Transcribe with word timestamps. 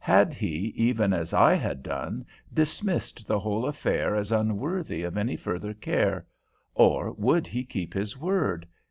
Had 0.00 0.32
he, 0.32 0.72
even 0.76 1.12
as 1.12 1.34
I 1.34 1.52
had 1.52 1.82
done, 1.82 2.24
dismissed 2.54 3.26
the 3.26 3.38
whole 3.38 3.66
affair 3.66 4.16
as 4.16 4.32
unworthy 4.32 5.02
of 5.02 5.18
any 5.18 5.36
further 5.36 5.74
care, 5.74 6.24
or 6.74 7.12
would 7.12 7.46
he 7.46 7.64
keep 7.66 7.92
his 7.92 8.18
word? 8.18 8.66